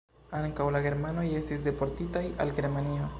Ankaŭ 0.37 0.65
la 0.75 0.81
germanoj 0.85 1.25
estis 1.41 1.67
deportitaj 1.69 2.25
al 2.47 2.59
Germanio. 2.61 3.09